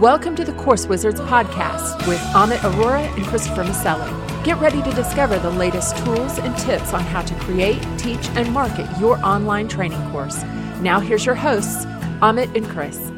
[0.00, 4.08] Welcome to the Course Wizards podcast with Amit Aurora and Christopher Maselli.
[4.44, 8.50] Get ready to discover the latest tools and tips on how to create, teach, and
[8.50, 10.42] market your online training course.
[10.80, 11.84] Now, here's your hosts,
[12.22, 13.12] Amit and Chris.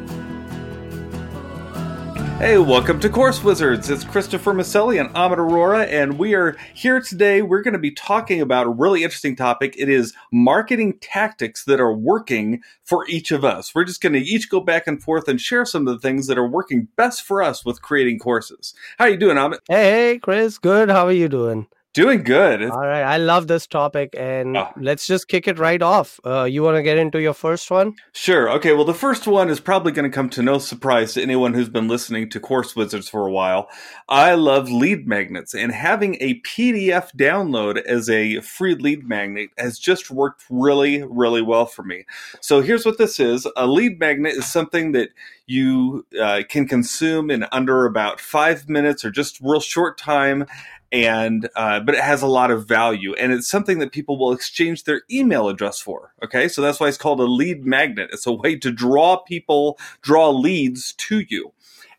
[2.43, 3.89] Hey, welcome to Course Wizards.
[3.89, 7.41] It's Christopher Maselli and Amit Aurora, and we are here today.
[7.41, 9.75] We're going to be talking about a really interesting topic.
[9.77, 13.73] It is marketing tactics that are working for each of us.
[13.73, 16.27] We're just going to each go back and forth and share some of the things
[16.27, 18.73] that are working best for us with creating courses.
[18.99, 19.59] How are you doing, Amit?
[19.69, 20.57] Hey, Chris.
[20.57, 20.89] Good.
[20.89, 21.67] How are you doing?
[21.93, 22.63] Doing good.
[22.63, 23.03] All right.
[23.03, 24.71] I love this topic and oh.
[24.77, 26.19] let's just kick it right off.
[26.25, 27.93] Uh, you want to get into your first one?
[28.13, 28.49] Sure.
[28.49, 28.73] Okay.
[28.73, 31.69] Well, the first one is probably going to come to no surprise to anyone who's
[31.69, 33.69] been listening to Course Wizards for a while.
[34.09, 39.77] I love lead magnets and having a PDF download as a free lead magnet has
[39.77, 42.05] just worked really, really well for me.
[42.41, 43.47] So here's what this is.
[43.55, 45.09] A lead magnet is something that
[45.45, 50.47] you uh, can consume in under about five minutes or just real short time
[50.93, 54.31] and uh, but it has a lot of value and it's something that people will
[54.31, 58.27] exchange their email address for okay so that's why it's called a lead magnet it's
[58.27, 61.51] a way to draw people draw leads to you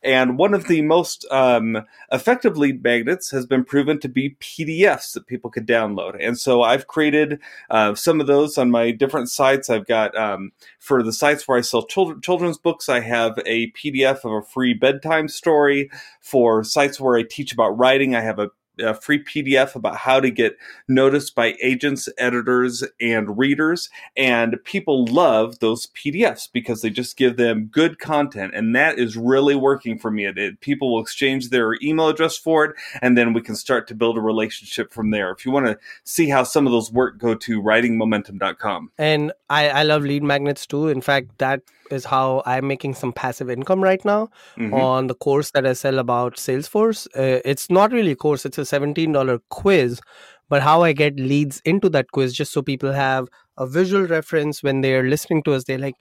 [0.05, 5.15] and one of the most um, effective lead magnets has been proven to be PDFs
[5.15, 6.15] that people could download.
[6.21, 9.71] And so I've created uh, some of those on my different sites.
[9.71, 13.71] I've got um, for the sites where I sell children, children's books, I have a
[13.73, 15.91] PDF of a free bedtime story.
[16.21, 20.21] For sites where I teach about writing, I have a a free PDF about how
[20.21, 20.57] to get
[20.89, 23.91] noticed by agents, editors, and readers.
[24.17, 28.53] And people love those PDFs because they just give them good content.
[28.55, 30.27] And that is really working for me.
[30.27, 33.89] It, it, people will exchange their email address for it, and then we can start
[33.89, 35.31] to build a relationship from there.
[35.31, 38.91] If you want to see how some of those work, go to writingmomentum.com.
[38.99, 40.89] And I, I love lead magnets too.
[40.89, 44.75] In fact, that is how I'm making some passive income right now mm-hmm.
[44.75, 47.07] on the course that I sell about Salesforce.
[47.17, 50.01] Uh, it's not really a course, it's a $17 quiz,
[50.49, 54.63] but how I get leads into that quiz just so people have a visual reference
[54.63, 55.65] when they're listening to us.
[55.65, 55.95] They're like,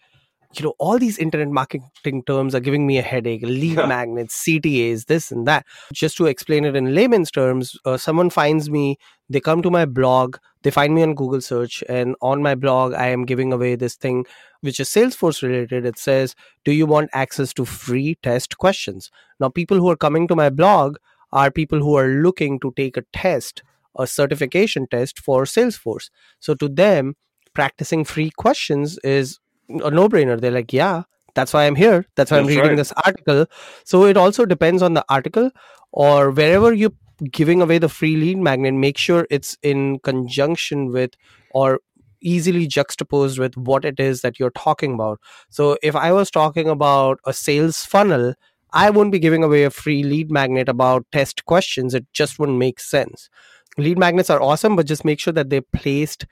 [0.55, 3.41] you know, all these internet marketing terms are giving me a headache.
[3.41, 5.65] Lead magnets, CTAs, this and that.
[5.91, 8.97] Just to explain it in layman's terms, uh, someone finds me,
[9.29, 12.93] they come to my blog, they find me on Google search, and on my blog,
[12.93, 14.25] I am giving away this thing
[14.61, 15.85] which is Salesforce related.
[15.85, 19.11] It says, Do you want access to free test questions?
[19.39, 20.97] Now, people who are coming to my blog
[21.33, 23.63] are people who are looking to take a test,
[23.97, 26.09] a certification test for Salesforce.
[26.39, 27.15] So to them,
[27.53, 29.39] practicing free questions is
[29.69, 30.39] a no brainer.
[30.39, 32.05] They're like, yeah, that's why I'm here.
[32.15, 32.77] That's why that's I'm reading right.
[32.77, 33.47] this article.
[33.83, 35.49] So it also depends on the article
[35.91, 36.91] or wherever you're
[37.31, 41.11] giving away the free lead magnet, make sure it's in conjunction with
[41.51, 41.79] or
[42.21, 45.19] easily juxtaposed with what it is that you're talking about.
[45.49, 48.35] So if I was talking about a sales funnel,
[48.73, 51.93] I won't be giving away a free lead magnet about test questions.
[51.93, 53.29] It just wouldn't make sense.
[53.77, 56.25] Lead magnets are awesome, but just make sure that they're placed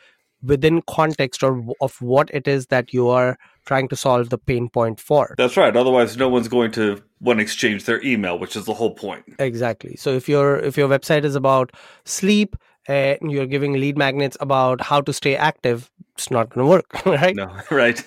[0.43, 4.69] within context or of what it is that you are trying to solve the pain
[4.69, 5.35] point for.
[5.37, 5.75] That's right.
[5.75, 9.23] Otherwise, no one's going to want to exchange their email, which is the whole point.
[9.37, 9.95] Exactly.
[9.95, 11.71] So if your if your website is about
[12.05, 12.55] sleep
[12.87, 17.05] and you're giving lead magnets about how to stay active, it's not going to work,
[17.05, 17.35] right?
[17.35, 18.03] No, right.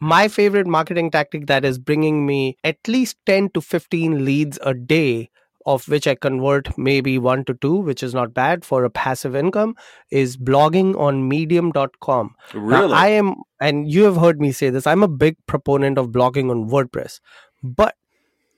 [0.00, 4.74] My favorite marketing tactic that is bringing me at least 10 to 15 leads a
[4.74, 5.30] day
[5.66, 9.34] of which I convert maybe one to two, which is not bad for a passive
[9.34, 9.76] income,
[10.10, 12.34] is blogging on medium.com.
[12.52, 12.88] Really?
[12.88, 16.08] Now, I am, and you have heard me say this, I'm a big proponent of
[16.08, 17.20] blogging on WordPress.
[17.62, 17.96] But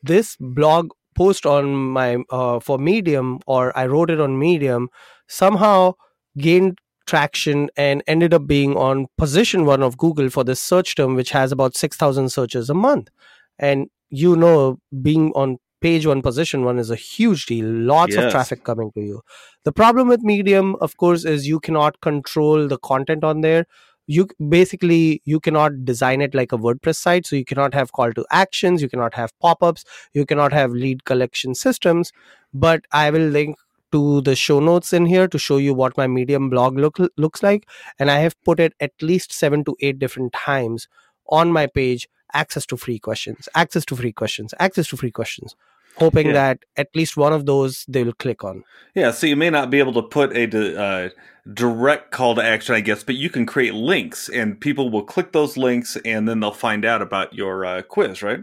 [0.03, 4.89] this blog post on my, uh, for Medium, or I wrote it on Medium,
[5.27, 5.95] somehow
[6.39, 11.15] gained traction and ended up being on position one of Google for this search term,
[11.15, 13.09] which has about 6,000 searches a month.
[13.59, 18.25] And you know, being on page one position one is a huge deal lots yes.
[18.25, 19.21] of traffic coming to you
[19.65, 23.67] the problem with medium of course is you cannot control the content on there
[24.07, 28.13] you basically you cannot design it like a wordpress site so you cannot have call
[28.13, 29.85] to actions you cannot have pop-ups
[30.15, 32.13] you cannot have lead collection systems
[32.55, 33.57] but i will link
[33.97, 37.43] to the show notes in here to show you what my medium blog look, looks
[37.49, 40.89] like and i have put it at least 7 to 8 different times
[41.29, 45.57] on my page access to free questions, access to free questions, access to free questions,
[45.97, 46.33] hoping yeah.
[46.33, 48.63] that at least one of those they will click on.
[48.95, 51.09] Yeah, so you may not be able to put a uh,
[51.53, 55.33] direct call to action, I guess, but you can create links and people will click
[55.33, 58.41] those links and then they'll find out about your uh, quiz, right?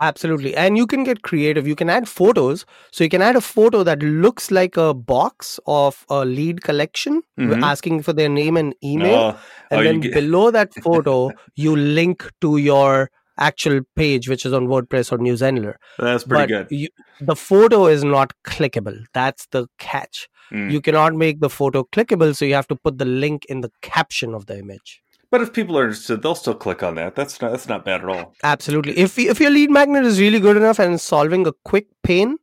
[0.00, 0.56] Absolutely.
[0.56, 1.68] And you can get creative.
[1.68, 2.66] You can add photos.
[2.90, 7.22] So you can add a photo that looks like a box of a lead collection
[7.38, 7.62] mm-hmm.
[7.62, 9.14] asking for their name and email.
[9.14, 10.14] Oh, and oh, then get...
[10.14, 15.34] below that photo, you link to your actual page which is on WordPress or New
[15.34, 15.74] Zenler.
[15.98, 16.76] That's pretty but good.
[16.76, 16.88] You,
[17.20, 19.04] the photo is not clickable.
[19.12, 20.28] That's the catch.
[20.52, 20.70] Mm.
[20.70, 23.70] You cannot make the photo clickable, so you have to put the link in the
[23.80, 25.02] caption of the image.
[25.34, 27.16] But if people are interested, they'll still click on that.
[27.16, 28.34] That's not that's not bad at all.
[28.44, 28.96] Absolutely.
[28.96, 32.38] If if your lead magnet is really good enough and solving a quick pain,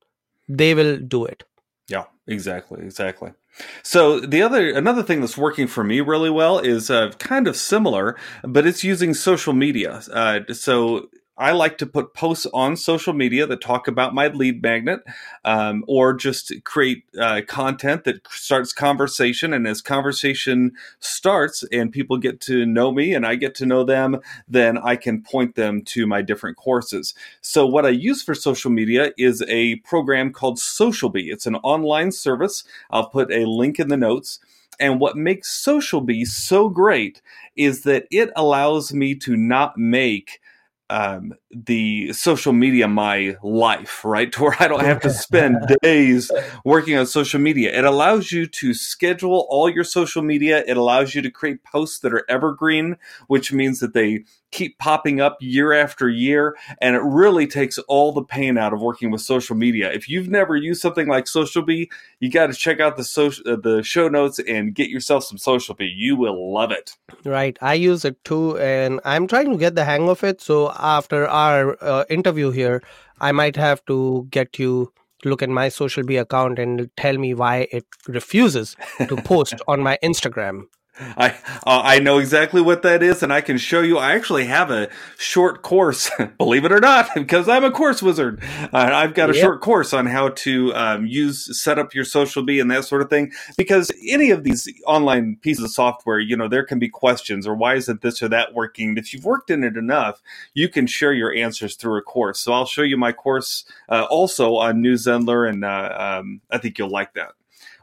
[0.49, 1.45] they will do it.
[1.87, 3.31] Yeah, exactly, exactly.
[3.81, 7.55] So the other another thing that's working for me really well is uh, kind of
[7.55, 10.01] similar, but it's using social media.
[10.11, 11.07] Uh, so
[11.41, 14.99] I like to put posts on social media that talk about my lead magnet,
[15.43, 19.51] um, or just create uh, content that starts conversation.
[19.51, 23.83] And as conversation starts and people get to know me and I get to know
[23.83, 27.15] them, then I can point them to my different courses.
[27.41, 31.33] So what I use for social media is a program called SocialBee.
[31.33, 32.63] It's an online service.
[32.91, 34.37] I'll put a link in the notes.
[34.79, 37.21] And what makes SocialBee so great
[37.55, 40.39] is that it allows me to not make
[40.91, 44.31] um, the social media my life, right?
[44.41, 46.31] To where I don't have to spend days
[46.63, 47.77] working on social media.
[47.77, 50.63] It allows you to schedule all your social media.
[50.65, 52.95] It allows you to create posts that are evergreen,
[53.27, 56.55] which means that they keep popping up year after year.
[56.81, 59.91] And it really takes all the pain out of working with social media.
[59.91, 61.89] If you've never used something like SocialBee,
[62.19, 65.37] you got to check out the social, uh, the show notes and get yourself some
[65.37, 65.91] SocialBee.
[65.95, 66.95] You will love it.
[67.25, 67.57] Right.
[67.61, 70.41] I use it too, and I'm trying to get the hang of it.
[70.41, 72.81] So after our uh, interview here,
[73.19, 74.91] I might have to get you
[75.23, 78.75] to look at my SocialBee account and tell me why it refuses
[79.07, 80.63] to post on my Instagram.
[81.17, 81.29] I
[81.65, 83.97] uh, I know exactly what that is, and I can show you.
[83.97, 88.41] I actually have a short course, believe it or not, because I'm a course wizard.
[88.43, 89.41] Uh, I've got a yep.
[89.41, 93.09] short course on how to um, use set up your SocialBee and that sort of
[93.09, 93.31] thing.
[93.57, 97.55] Because any of these online pieces of software, you know, there can be questions or
[97.55, 98.97] why isn't this or that working.
[98.97, 100.21] If you've worked in it enough,
[100.53, 102.39] you can share your answers through a course.
[102.39, 106.57] So I'll show you my course uh, also on New Zenler, and uh, um, I
[106.57, 107.33] think you'll like that.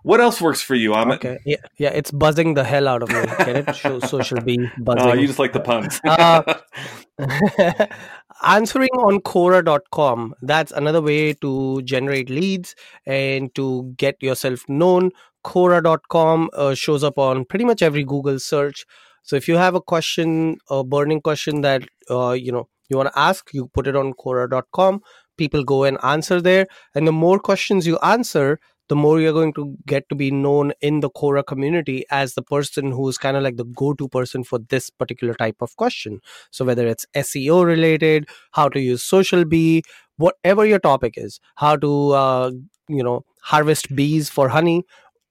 [0.03, 1.17] What else works for you, Amit?
[1.17, 3.23] Okay, yeah, yeah, it's buzzing the hell out of me.
[3.45, 3.77] Get it?
[3.77, 5.11] Show SocialBee buzzing.
[5.11, 6.01] Oh, you just like the puns.
[6.05, 6.43] uh,
[8.43, 10.35] answering on Quora.com.
[10.43, 12.75] That's another way to generate leads
[13.07, 15.11] and to get yourself known.
[15.45, 18.85] Quora.com uh, shows up on pretty much every Google search.
[19.23, 23.13] So if you have a question, a burning question that uh, you know you want
[23.13, 25.01] to ask, you put it on Quora.com.
[25.37, 29.53] People go and answer there, and the more questions you answer, the more you're going
[29.55, 33.43] to get to be known in the Quora community as the person who's kind of
[33.43, 36.21] like the go-to person for this particular type of question.
[36.51, 39.83] So whether it's SEO related, how to use SocialBee,
[40.17, 42.51] whatever your topic is, how to uh,
[42.89, 44.85] you know harvest bees for honey,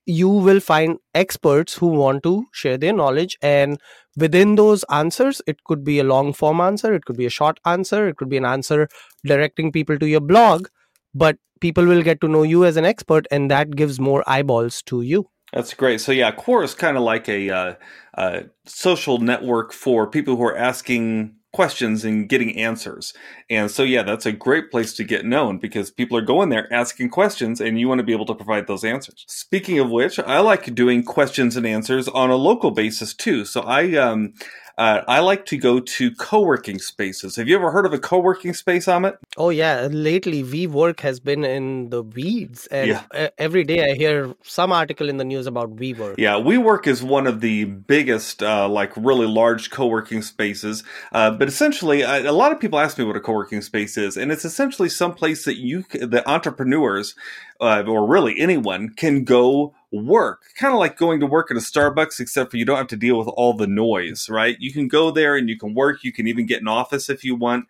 [0.06, 3.78] you will find experts who want to share their knowledge and
[4.16, 7.60] within those answers it could be a long form answer it could be a short
[7.66, 8.88] answer it could be an answer
[9.26, 10.66] directing people to your blog
[11.14, 14.82] but people will get to know you as an expert and that gives more eyeballs
[14.82, 15.28] to you.
[15.52, 16.00] That's great.
[16.00, 17.74] So yeah Quora is kind of like a uh,
[18.16, 23.14] uh, social network for people who are asking questions and getting answers.
[23.48, 26.72] And so yeah that's a great place to get known because people are going there
[26.72, 29.24] asking questions and you want to be able to provide those answers.
[29.28, 33.44] Speaking of which i like doing questions and answers on a local basis too.
[33.44, 34.34] So i um,
[34.78, 37.34] uh, I like to go to co-working spaces.
[37.34, 39.18] Have you ever heard of a co-working space, Amit?
[39.36, 43.28] Oh yeah, lately WeWork has been in the weeds, and yeah.
[43.36, 46.14] every day I hear some article in the news about WeWork.
[46.16, 50.84] Yeah, WeWork is one of the biggest, uh, like really large co-working spaces.
[51.10, 54.30] Uh, but essentially, a lot of people ask me what a co-working space is, and
[54.30, 57.16] it's essentially some place that you, the entrepreneurs,
[57.60, 60.42] uh, or really anyone, can go work.
[60.56, 62.96] Kind of like going to work at a Starbucks, except for you don't have to
[62.96, 64.56] deal with all the noise, right?
[64.60, 66.04] You can go there and you can work.
[66.04, 67.66] You can even get an office if you want.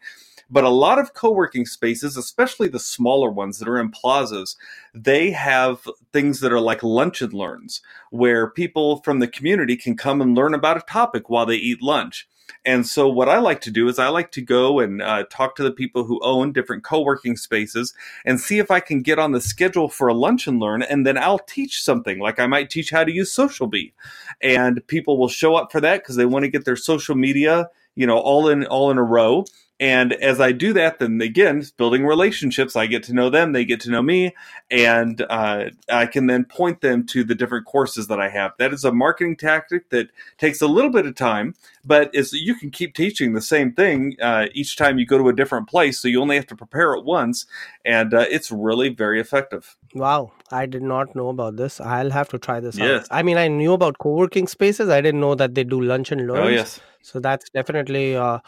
[0.50, 4.56] But a lot of co working spaces, especially the smaller ones that are in plazas,
[4.94, 9.96] they have things that are like lunch and learns, where people from the community can
[9.96, 12.26] come and learn about a topic while they eat lunch.
[12.64, 15.56] And so, what I like to do is I like to go and uh, talk
[15.56, 19.18] to the people who own different co working spaces and see if I can get
[19.18, 20.82] on the schedule for a lunch and learn.
[20.82, 22.18] And then I'll teach something.
[22.18, 23.92] Like I might teach how to use SocialBee.
[24.40, 27.70] And people will show up for that because they want to get their social media,
[27.94, 29.44] you know, all in all in a row.
[29.80, 33.64] And as I do that, then again, building relationships, I get to know them, they
[33.64, 34.34] get to know me,
[34.70, 38.52] and uh, I can then point them to the different courses that I have.
[38.58, 41.54] That is a marketing tactic that takes a little bit of time,
[41.84, 45.28] but is you can keep teaching the same thing uh, each time you go to
[45.28, 47.46] a different place, so you only have to prepare it once,
[47.84, 49.76] and uh, it's really very effective.
[49.94, 51.80] Wow, I did not know about this.
[51.80, 53.02] I'll have to try this yes.
[53.02, 53.08] out.
[53.10, 54.88] I mean, I knew about co-working spaces.
[54.88, 56.38] I didn't know that they do lunch and learn.
[56.38, 56.80] Oh yes.
[57.00, 58.40] So that's definitely uh,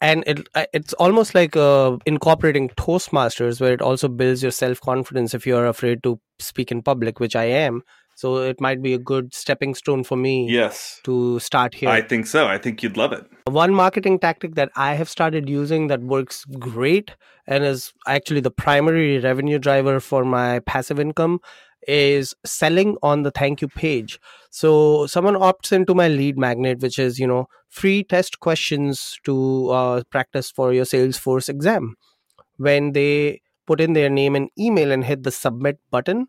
[0.00, 4.80] and it uh, it's almost like uh, incorporating toastmasters where it also builds your self
[4.80, 7.82] confidence if you're afraid to speak in public which i am.
[8.14, 11.02] So it might be a good stepping stone for me yes.
[11.04, 11.90] to start here.
[11.90, 12.46] I think so.
[12.46, 13.26] I think you'd love it.
[13.44, 17.14] One marketing tactic that i have started using that works great
[17.46, 21.40] and is actually the primary revenue driver for my passive income
[21.86, 24.20] is selling on the thank you page.
[24.50, 29.70] So someone opts into my lead magnet which is you know free test questions to
[29.70, 31.96] uh, practice for your salesforce exam.
[32.56, 36.26] When they put in their name and email and hit the submit button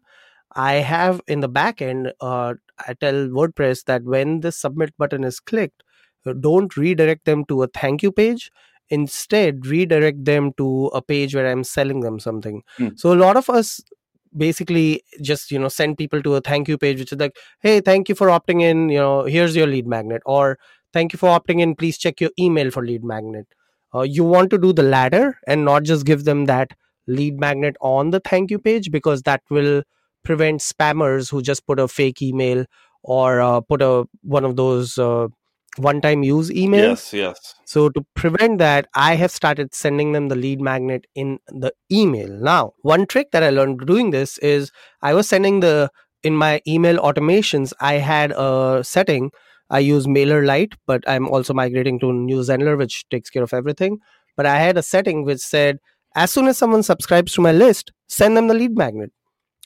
[0.55, 2.53] i have in the back end uh,
[2.87, 5.83] i tell wordpress that when the submit button is clicked
[6.27, 8.51] uh, don't redirect them to a thank you page.
[8.89, 12.63] Instead redirect them to a page where i'm selling them something.
[12.79, 12.97] Mm.
[12.97, 13.81] so a lot of us
[14.37, 17.79] basically just you know send people to a thank you page which is like hey
[17.81, 20.57] thank you for opting in you know here's your lead magnet or
[20.93, 23.47] thank you for opting in please check your email for lead magnet.
[23.95, 26.71] Uh, you want to do the latter and not just give them that
[27.07, 29.81] lead magnet on the thank you page because that will
[30.23, 32.65] prevent spammers who just put a fake email
[33.03, 35.27] or uh, put a one of those uh,
[35.79, 36.89] one time use email.
[36.89, 37.55] Yes, yes.
[37.65, 42.29] So to prevent that, I have started sending them the lead magnet in the email.
[42.29, 45.89] Now, one trick that I learned doing this is I was sending the
[46.23, 49.31] in my email automations, I had a setting.
[49.69, 53.99] I use MailerLite, but I'm also migrating to New Newsendler, which takes care of everything.
[54.35, 55.79] But I had a setting which said,
[56.15, 59.11] as soon as someone subscribes to my list, send them the lead magnet.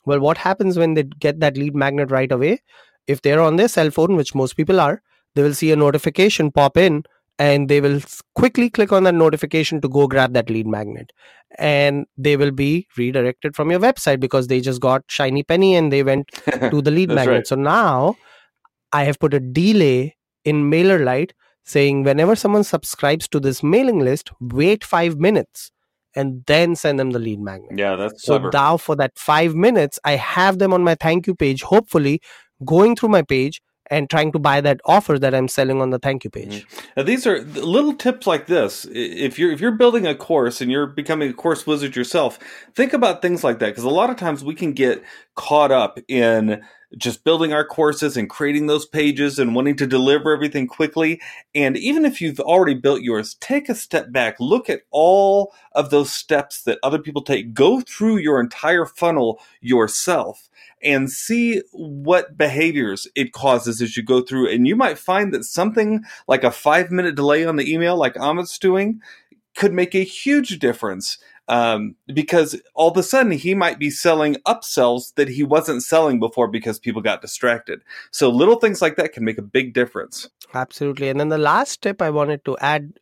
[0.05, 2.61] Well, what happens when they get that lead magnet right away?
[3.07, 5.01] If they're on their cell phone, which most people are,
[5.35, 7.03] they will see a notification pop in
[7.39, 7.99] and they will
[8.35, 11.11] quickly click on that notification to go grab that lead magnet
[11.57, 15.91] and they will be redirected from your website because they just got shiny penny and
[15.91, 16.27] they went
[16.69, 17.47] to the lead magnet right.
[17.47, 18.15] so now
[18.93, 21.31] i have put a delay in mailerlite
[21.63, 25.71] saying whenever someone subscribes to this mailing list wait 5 minutes
[26.15, 28.51] and then send them the lead magnet yeah that's so clever.
[28.53, 32.21] now for that 5 minutes i have them on my thank you page hopefully
[32.65, 35.99] going through my page and trying to buy that offer that I'm selling on the
[35.99, 36.65] thank you page.
[36.65, 36.87] Mm-hmm.
[36.97, 38.87] Now, these are little tips like this.
[38.91, 42.39] If you're if you're building a course and you're becoming a course wizard yourself,
[42.73, 45.03] think about things like that because a lot of times we can get
[45.35, 46.63] caught up in
[46.97, 51.21] just building our courses and creating those pages and wanting to deliver everything quickly.
[51.55, 55.89] And even if you've already built yours, take a step back, look at all of
[55.89, 60.49] those steps that other people take, go through your entire funnel yourself
[60.83, 64.49] and see what behaviors it causes as you go through.
[64.49, 68.15] And you might find that something like a five minute delay on the email, like
[68.17, 69.01] Amit's doing,
[69.55, 71.17] could make a huge difference
[71.51, 76.17] um, because all of a sudden he might be selling upsells that he wasn't selling
[76.17, 77.81] before because people got distracted.
[78.09, 80.29] So little things like that can make a big difference.
[80.53, 81.09] Absolutely.
[81.09, 82.93] And then the last tip I wanted to add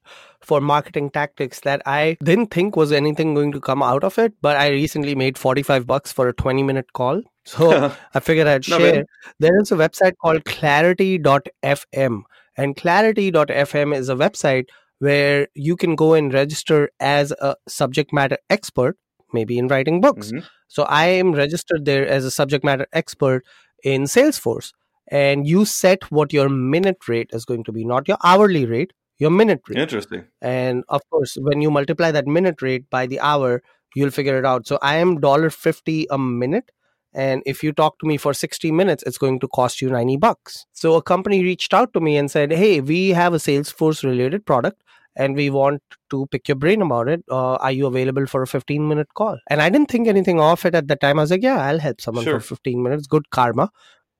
[0.41, 4.34] for marketing tactics that I didn't think was anything going to come out of it,
[4.41, 7.22] but I recently made 45 bucks for a 20 minute call.
[7.46, 9.06] So I figured I'd share.
[9.39, 12.22] there is a website called clarity.fm
[12.58, 14.65] and clarity.fm is a website
[15.00, 18.98] where you can go and register as a subject matter expert,
[19.34, 20.27] maybe in writing books.
[20.27, 20.46] Mm-hmm.
[20.68, 23.46] So I am registered there as a subject matter expert
[23.84, 24.72] in Salesforce.
[25.12, 28.94] And you set what your minute rate is going to be, not your hourly rate,
[29.18, 29.79] your minute rate.
[29.79, 30.25] Interesting.
[30.41, 33.63] And of course, when you multiply that minute rate by the hour,
[33.96, 34.68] you'll figure it out.
[34.68, 36.72] So I am $1.50 a minute
[37.13, 40.18] and if you talk to me for 60 minutes it's going to cost you 90
[40.18, 44.03] bucks so a company reached out to me and said hey we have a salesforce
[44.03, 44.84] related product
[45.20, 48.48] and we want to pick your brain about it uh, are you available for a
[48.48, 51.32] 15 minute call and i didn't think anything of it at the time i was
[51.36, 52.40] like yeah i'll help someone sure.
[52.40, 53.70] for 15 minutes good karma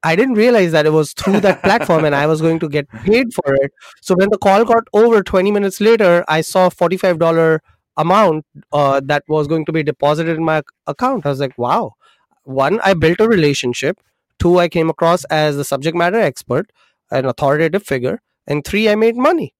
[0.02, 2.90] I didn't realize that it was through that platform and I was going to get
[2.90, 3.72] paid for it.
[4.02, 7.60] So when the call got over 20 minutes later, I saw $45
[7.98, 11.26] amount uh, that was going to be deposited in my account.
[11.26, 11.96] I was like, wow,
[12.44, 14.00] one, I built a relationship.
[14.40, 16.72] Two, I came across as a subject matter expert,
[17.12, 18.22] an authoritative figure.
[18.48, 19.54] And three, I made money.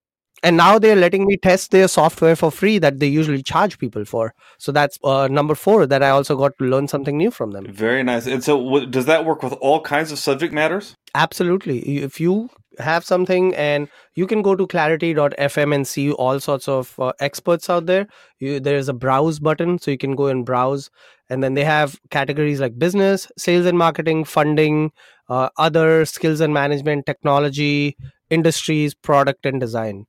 [0.44, 4.06] And now they're letting me test their software for free that they usually charge people
[4.06, 4.34] for.
[4.58, 7.72] So that's uh, number four that I also got to learn something new from them.
[7.72, 8.26] Very nice.
[8.26, 10.96] And so, w- does that work with all kinds of subject matters?
[11.16, 11.80] Absolutely.
[11.98, 16.98] If you have something and you can go to clarity.fm and see all sorts of
[17.00, 18.08] uh, experts out there
[18.40, 20.90] you, there's a browse button so you can go and browse
[21.30, 24.92] and then they have categories like business sales and marketing funding
[25.30, 27.98] uh, other skills and management technology
[28.30, 30.06] industries product and design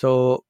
[0.00, 0.44] so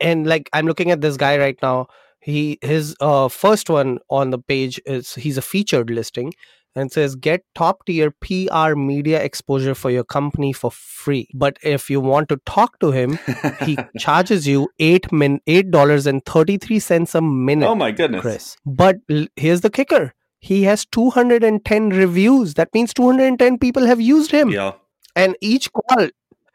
[0.00, 1.86] and like i'm looking at this guy right now
[2.20, 6.32] he his uh, first one on the page is he's a featured listing
[6.74, 11.28] and says get top tier PR media exposure for your company for free.
[11.34, 13.18] But if you want to talk to him,
[13.66, 17.66] he charges you eight min eight dollars and thirty three cents a minute.
[17.66, 18.56] Oh my goodness, Chris!
[18.64, 22.54] But l- here's the kicker: he has two hundred and ten reviews.
[22.54, 24.48] That means two hundred and ten people have used him.
[24.50, 24.72] Yeah,
[25.16, 26.08] And each call,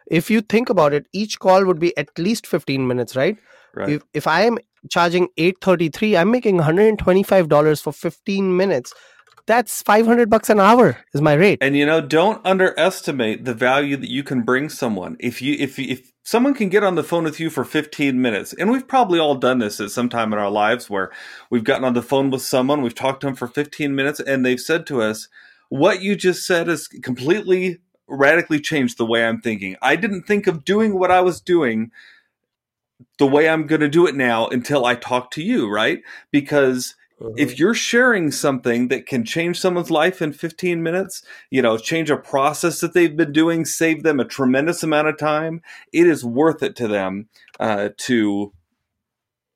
[0.09, 3.37] if you think about it, each call would be at least fifteen minutes, right?
[3.75, 3.89] right.
[3.89, 4.57] If if I am
[4.89, 8.93] charging eight thirty three, I'm making one hundred and twenty five dollars for fifteen minutes.
[9.45, 11.59] That's five hundred bucks an hour is my rate.
[11.61, 15.15] And you know, don't underestimate the value that you can bring someone.
[15.19, 18.51] If you if if someone can get on the phone with you for 15 minutes,
[18.51, 21.09] and we've probably all done this at some time in our lives where
[21.49, 24.45] we've gotten on the phone with someone, we've talked to them for 15 minutes, and
[24.45, 25.29] they've said to us,
[25.69, 29.75] "What you just said is completely radically changed the way I'm thinking.
[29.81, 31.91] I didn't think of doing what I was doing."
[33.19, 36.01] The way I'm going to do it now until I talk to you, right?
[36.31, 36.95] Because
[37.35, 42.11] if you're sharing something that can change someone's life in 15 minutes, you know, change
[42.11, 45.61] a process that they've been doing, save them a tremendous amount of time,
[45.91, 47.27] it is worth it to them
[47.59, 48.53] uh, to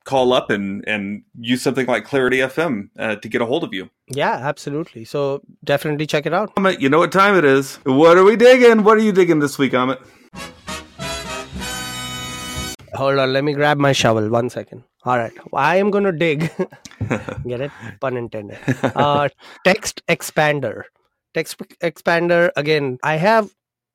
[0.04, 3.74] call up and, and use something like Clarity FM uh, to get a hold of
[3.74, 3.90] you.
[4.08, 5.06] yeah, absolutely.
[5.06, 6.56] So definitely check it out.
[6.56, 7.76] Amit, you know what time it is.
[7.84, 8.84] What are we digging?
[8.84, 10.00] What are you digging this week, Amit?
[12.94, 14.30] Hold on, let me grab my shovel.
[14.30, 14.84] One second.
[15.06, 16.42] All right, I am gonna dig.
[17.48, 17.72] Get it?
[18.00, 18.60] Pun intended.
[18.84, 19.30] Uh,
[19.66, 20.84] TextExpander.
[21.34, 22.52] Text expander.
[22.58, 23.50] Again, I have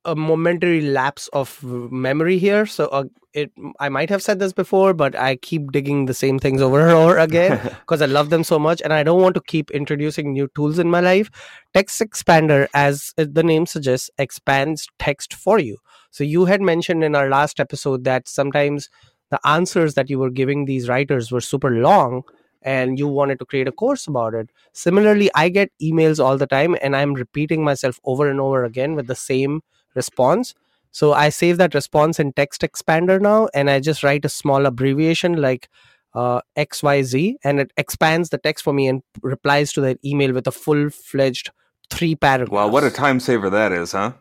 [0.06, 3.04] a momentary lapse of memory here, so uh,
[3.36, 3.52] it.
[3.78, 6.90] I might have said this before, but I keep digging the same things over and
[6.96, 10.32] over again because I love them so much, and I don't want to keep introducing
[10.32, 11.30] new tools in my life.
[11.74, 15.76] TextExpander, as the name suggests, expands text for you.
[16.10, 18.88] So you had mentioned in our last episode that sometimes
[19.30, 22.22] the answers that you were giving these writers were super long
[22.62, 24.50] and you wanted to create a course about it.
[24.72, 28.94] Similarly, I get emails all the time and I'm repeating myself over and over again
[28.94, 29.62] with the same
[29.94, 30.54] response.
[30.96, 35.34] So I save that response in TextExpander now and I just write a small abbreviation
[35.34, 35.68] like
[36.14, 40.46] uh, XYZ and it expands the text for me and replies to that email with
[40.46, 41.50] a full fledged
[41.90, 42.50] three paragraphs.
[42.50, 44.12] Wow, what a time saver that is, huh?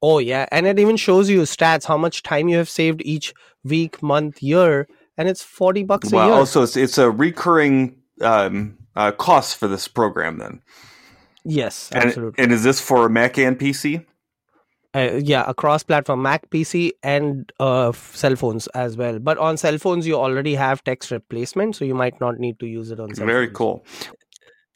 [0.00, 3.34] Oh yeah, and it even shows you stats how much time you have saved each
[3.62, 6.26] week, month, year, and it's forty bucks a Wow.
[6.28, 6.34] year.
[6.36, 10.62] Also, it's, it's a recurring um, uh, cost for this program then.
[11.44, 12.44] yes, And, absolutely.
[12.44, 14.06] and is this for Mac and PC?
[14.98, 19.18] Uh, yeah, across platform, Mac, PC, and uh, cell phones as well.
[19.18, 22.66] But on cell phones, you already have text replacement, so you might not need to
[22.66, 23.14] use it on.
[23.14, 23.56] Cell Very phones.
[23.56, 23.86] cool.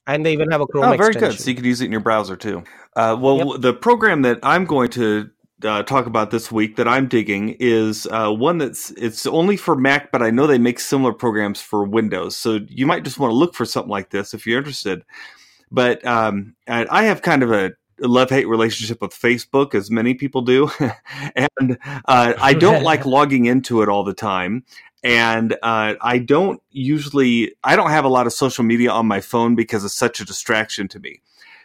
[0.06, 1.30] And they even have a Chrome Oh, very extension.
[1.36, 1.40] good.
[1.40, 2.64] So you could use it in your browser too.
[2.96, 5.30] Uh, well, the program that I'm going to
[5.64, 9.76] uh, talk about this week that I'm digging is uh, one that's it's only for
[9.76, 12.36] Mac, but I know they make similar programs for Windows.
[12.36, 15.04] So you might just want to look for something like this if you're interested.
[15.70, 17.70] But um, I I have kind of a
[18.02, 20.70] love hate relationship with Facebook, as many people do,
[21.36, 24.64] and uh, I don't like logging into it all the time
[25.04, 29.20] and uh, I don't usually I don't have a lot of social media on my
[29.20, 31.20] phone because it's such a distraction to me.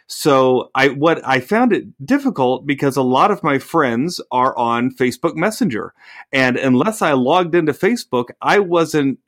[0.06, 4.90] So I what I found it difficult because a lot of my friends are on
[4.90, 5.92] Facebook Messenger,
[6.32, 9.18] and unless I logged into Facebook, I wasn't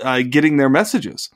[0.00, 1.28] uh, getting their messages.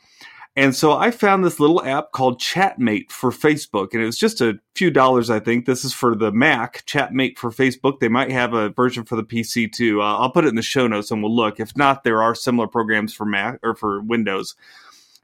[0.54, 4.42] And so I found this little app called Chatmate for Facebook, and it was just
[4.42, 5.64] a few dollars, I think.
[5.64, 8.00] This is for the Mac, Chatmate for Facebook.
[8.00, 10.02] They might have a version for the PC too.
[10.02, 11.58] Uh, I'll put it in the show notes and we'll look.
[11.58, 14.54] If not, there are similar programs for Mac or for Windows.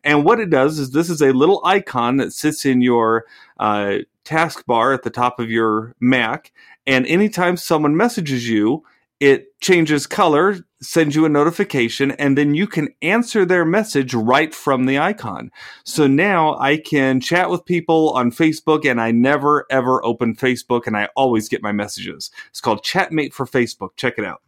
[0.03, 3.27] And what it does is this is a little icon that sits in your
[3.61, 6.53] uh, taskbar at the top of your Mac.
[6.87, 8.83] And anytime someone messages you,
[9.21, 14.55] it changes color, sends you a notification, and then you can answer their message right
[14.55, 15.51] from the icon.
[15.85, 20.87] So now I can chat with people on Facebook, and I never ever open Facebook,
[20.87, 22.31] and I always get my messages.
[22.51, 23.91] It's called Chatmate for Facebook.
[23.97, 24.43] Check it out.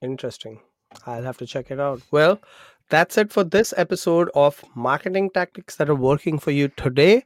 [0.00, 0.60] Interesting.
[1.06, 2.02] I'll have to check it out.
[2.12, 2.40] Well,
[2.90, 7.24] that's it for this episode of Marketing Tactics that are working for you today.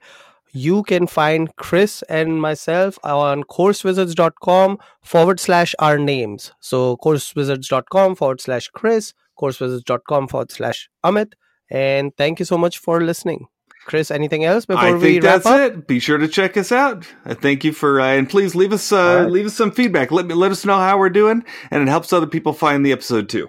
[0.52, 6.52] You can find Chris and myself on coursewizards.com forward slash our names.
[6.60, 11.32] So, coursewizards.com forward slash Chris, coursewizards.com forward slash Amit.
[11.70, 13.46] And thank you so much for listening.
[13.84, 15.60] Chris, anything else before I we think wrap that's up?
[15.60, 15.86] it.
[15.86, 17.06] Be sure to check us out.
[17.26, 19.30] Thank you for, uh, and please leave us uh, right.
[19.30, 20.10] leave us some feedback.
[20.10, 22.92] Let me let us know how we're doing, and it helps other people find the
[22.92, 23.48] episode too.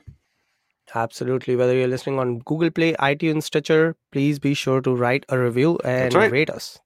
[0.95, 1.55] Absolutely.
[1.55, 5.77] Whether you're listening on Google Play, iTunes, Stitcher, please be sure to write a review
[5.83, 6.31] and right.
[6.31, 6.79] rate us.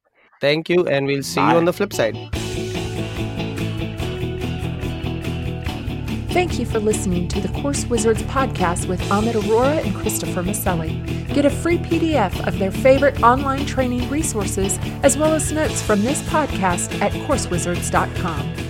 [0.43, 1.53] Thank you, and we'll see Bye.
[1.53, 2.17] you on the flip side.
[6.33, 10.91] Thank you for listening to the Course Wizards podcast with Amit Aurora and Christopher Maselli.
[11.33, 16.01] Get a free PDF of their favorite online training resources as well as notes from
[16.01, 18.62] this podcast at CourseWizards.com.